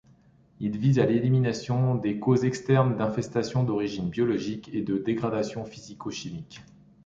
Il 0.59 0.79
vise 0.79 0.97
à 0.97 1.05
l'élimination 1.05 1.93
des 1.93 2.17
causes 2.19 2.43
externes 2.43 2.97
d'infestations 2.97 3.63
d'origine 3.63 4.09
biologique 4.09 4.71
et 4.73 4.81
de 4.81 4.97
dégradations 4.97 5.63
physico-chimiques. 5.63 6.63